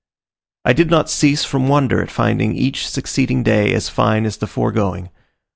[0.65, 4.47] I did not cease from wonder at finding each succeeding day as fine as the
[4.47, 5.09] foregoing.